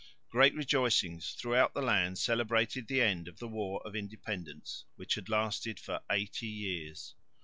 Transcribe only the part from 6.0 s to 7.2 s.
eighty years.